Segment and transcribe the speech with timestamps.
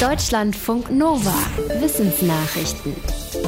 [0.00, 1.32] Deutschlandfunk Nova.
[1.80, 2.94] Wissensnachrichten.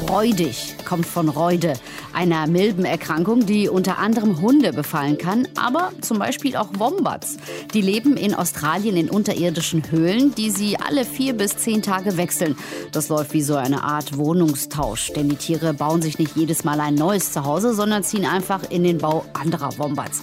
[0.08, 1.74] Räudig kommt von Reude,
[2.14, 7.36] einer Milbenerkrankung, die unter anderem Hunde befallen kann, aber zum Beispiel auch Wombats.
[7.74, 12.56] Die leben in Australien in unterirdischen Höhlen, die sie alle vier bis zehn Tage wechseln.
[12.92, 16.80] Das läuft wie so eine Art Wohnungstausch, denn die Tiere bauen sich nicht jedes Mal
[16.80, 20.22] ein neues Zuhause, sondern ziehen einfach in den Bau anderer Wombats.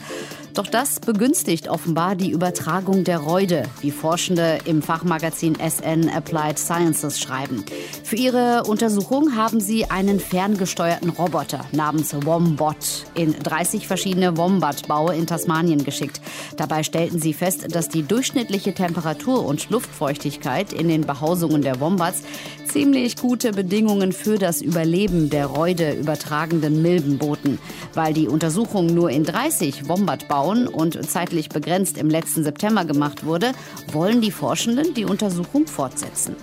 [0.55, 7.19] Doch das begünstigt offenbar die Übertragung der Reude, wie Forschende im Fachmagazin SN Applied Sciences
[7.19, 7.65] schreiben.
[8.05, 15.27] Für ihre Untersuchung haben sie einen ferngesteuerten Roboter namens Wombot in 30 verschiedene Wombat-Baue in
[15.27, 16.21] Tasmanien geschickt.
[16.55, 22.23] Dabei stellten sie fest, dass die durchschnittliche Temperatur und Luftfeuchtigkeit in den Behausungen der Wombats
[22.69, 27.59] ziemlich gute Bedingungen für das Überleben der Reude übertragenden Milben boten.
[27.93, 33.51] Weil die Untersuchung nur in 30 Wombat-Bauen und zeitlich begrenzt im letzten September gemacht wurde,
[33.91, 36.35] wollen die Forschenden die Untersuchung fortsetzen.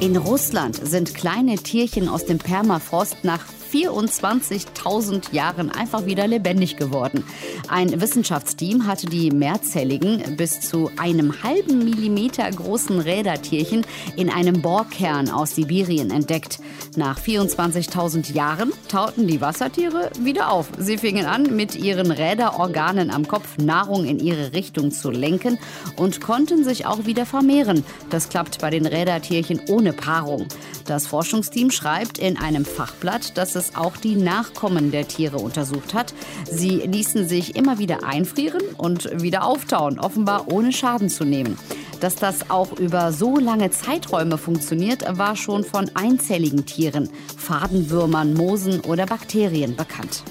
[0.00, 7.24] In Russland sind kleine Tierchen aus dem Permafrost nach 24.000 Jahren einfach wieder lebendig geworden.
[7.68, 15.30] Ein Wissenschaftsteam hatte die mehrzelligen, bis zu einem halben Millimeter großen Rädertierchen in einem Bohrkern
[15.30, 16.58] aus Sibirien entdeckt.
[16.96, 20.68] Nach 24.000 Jahren tauten die Wassertiere wieder auf.
[20.78, 25.58] Sie fingen an, mit ihren Räderorganen am Kopf Nahrung in ihre Richtung zu lenken
[25.96, 27.84] und konnten sich auch wieder vermehren.
[28.10, 30.46] Das klappt bei den Rädertierchen ohne Paarung.
[30.86, 36.14] Das Forschungsteam schreibt in einem Fachblatt, dass es auch die Nachkommen der Tiere untersucht hat.
[36.50, 41.58] Sie ließen sich immer wieder einfrieren und wieder auftauen, offenbar ohne Schaden zu nehmen.
[42.00, 48.80] Dass das auch über so lange Zeiträume funktioniert, war schon von einzelligen Tieren, Fadenwürmern, Moosen
[48.80, 50.22] oder Bakterien bekannt.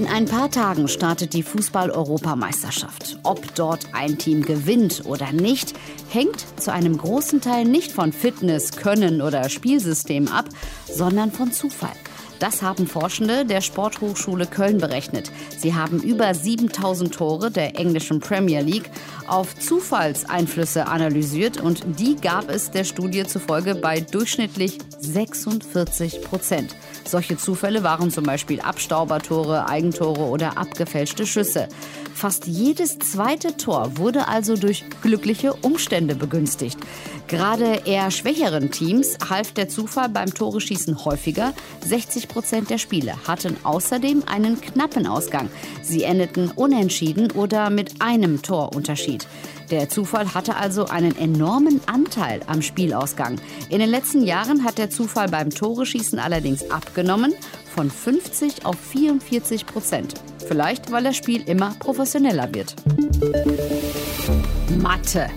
[0.00, 3.18] In ein paar Tagen startet die Fußball-Europameisterschaft.
[3.22, 5.74] Ob dort ein Team gewinnt oder nicht,
[6.08, 10.46] hängt zu einem großen Teil nicht von Fitness, Können oder Spielsystem ab,
[10.90, 11.92] sondern von Zufall.
[12.40, 15.30] Das haben Forschende der Sporthochschule Köln berechnet.
[15.58, 18.90] Sie haben über 7000 Tore der englischen Premier League
[19.26, 26.74] auf Zufallseinflüsse analysiert und die gab es der Studie zufolge bei durchschnittlich 46 Prozent.
[27.04, 31.68] Solche Zufälle waren zum Beispiel Abstaubertore, Eigentore oder abgefälschte Schüsse.
[32.14, 36.78] Fast jedes zweite Tor wurde also durch glückliche Umstände begünstigt.
[37.30, 41.54] Gerade eher schwächeren Teams half der Zufall beim Tore-Schießen häufiger.
[41.86, 45.48] 60 Prozent der Spiele hatten außerdem einen knappen Ausgang.
[45.80, 49.28] Sie endeten unentschieden oder mit einem Torunterschied.
[49.70, 53.40] Der Zufall hatte also einen enormen Anteil am Spielausgang.
[53.68, 57.32] In den letzten Jahren hat der Zufall beim Tore-Schießen allerdings abgenommen
[57.72, 60.14] von 50 auf 44 Prozent.
[60.48, 62.74] Vielleicht, weil das Spiel immer professioneller wird.
[64.82, 65.30] Mathe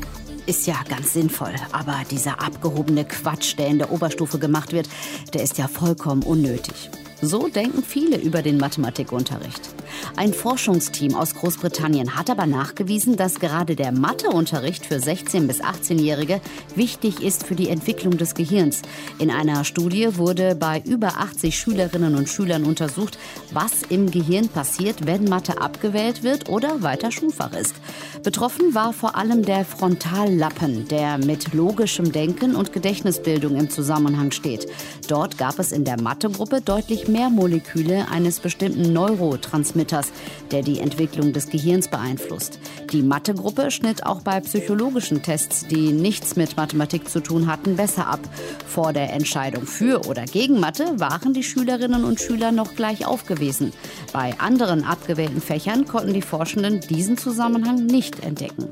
[0.46, 4.90] ist ja ganz sinnvoll, aber dieser abgehobene Quatsch, der in der Oberstufe gemacht wird,
[5.34, 6.90] der ist ja vollkommen unnötig.
[7.26, 9.70] So denken viele über den Mathematikunterricht.
[10.18, 16.42] Ein Forschungsteam aus Großbritannien hat aber nachgewiesen, dass gerade der Matheunterricht für 16- bis 18-Jährige
[16.76, 18.82] wichtig ist für die Entwicklung des Gehirns.
[19.20, 23.18] In einer Studie wurde bei über 80 Schülerinnen und Schülern untersucht,
[23.54, 27.76] was im Gehirn passiert, wenn Mathe abgewählt wird oder weiter Schulfach ist.
[28.24, 34.68] Betroffen war vor allem der Frontallappen, der mit logischem Denken und Gedächtnisbildung im Zusammenhang steht.
[35.08, 40.12] Dort gab es in der Mathegruppe deutlich mehr Moleküle eines bestimmten Neurotransmitters,
[40.52, 42.60] der die Entwicklung des Gehirns beeinflusst.
[42.92, 48.08] Die Mathegruppe schnitt auch bei psychologischen Tests, die nichts mit Mathematik zu tun hatten, besser
[48.08, 48.20] ab.
[48.68, 53.74] Vor der Entscheidung für oder gegen Mathe waren die Schülerinnen und Schüler noch gleich aufgewiesen.
[54.12, 58.68] Bei anderen abgewählten Fächern konnten die Forschenden diesen Zusammenhang nicht entdecken.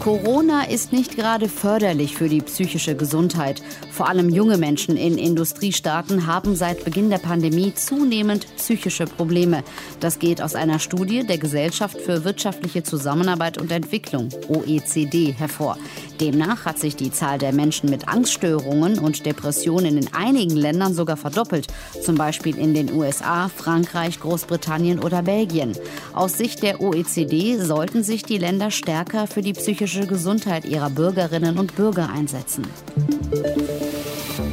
[0.00, 3.60] Corona ist nicht gerade förderlich für die psychische Gesundheit.
[3.92, 9.62] Vor allem junge Menschen in Industriestaaten haben seit Beginn der Pandemie zunehmend psychische Probleme.
[10.00, 15.76] Das geht aus einer Studie der Gesellschaft für wirtschaftliche Zusammenarbeit und Entwicklung, OECD, hervor.
[16.18, 21.18] Demnach hat sich die Zahl der Menschen mit Angststörungen und Depressionen in einigen Ländern sogar
[21.18, 21.66] verdoppelt,
[22.02, 25.72] zum Beispiel in den USA, Frankreich, Großbritannien oder Belgien.
[26.14, 29.54] Aus Sicht der OECD sollten sich die Länder stärker für die
[29.90, 32.64] psychische Gesundheit ihrer Bürgerinnen und Bürger einsetzen.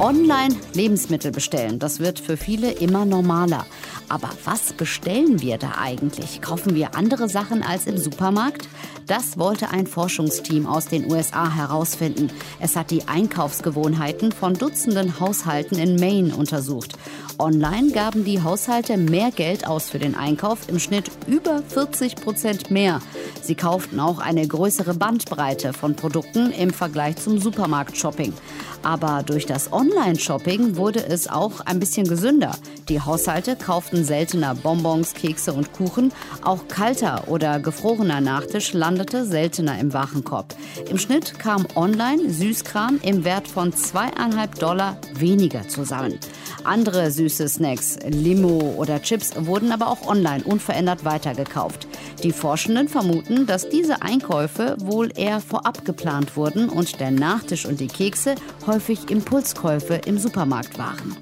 [0.00, 3.64] Online Lebensmittel bestellen, das wird für viele immer normaler.
[4.08, 6.40] Aber was bestellen wir da eigentlich?
[6.40, 8.68] Kaufen wir andere Sachen als im Supermarkt?
[9.06, 12.30] Das wollte ein Forschungsteam aus den USA herausfinden.
[12.58, 16.94] Es hat die Einkaufsgewohnheiten von Dutzenden Haushalten in Maine untersucht.
[17.38, 22.70] Online gaben die Haushalte mehr Geld aus für den Einkauf, im Schnitt über 40 Prozent
[22.70, 23.00] mehr.
[23.48, 28.34] Sie kauften auch eine größere Bandbreite von Produkten im Vergleich zum Supermarkt-Shopping.
[28.82, 32.52] Aber durch das Online-Shopping wurde es auch ein bisschen gesünder.
[32.90, 36.12] Die Haushalte kauften seltener Bonbons, Kekse und Kuchen.
[36.42, 40.54] Auch kalter oder gefrorener Nachtisch landete seltener im Warenkorb.
[40.90, 46.20] Im Schnitt kam online Süßkram im Wert von zweieinhalb Dollar weniger zusammen.
[46.64, 51.88] Andere süße Snacks, Limo oder Chips wurden aber auch online unverändert weitergekauft.
[52.22, 57.78] Die Forschenden vermuten, dass diese Einkäufe wohl eher vorab geplant wurden und der Nachtisch und
[57.78, 58.34] die Kekse
[58.66, 61.16] häufig Impulskäufe im Supermarkt waren.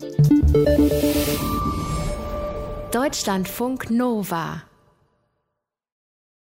[2.92, 4.62] Deutschlandfunk Nova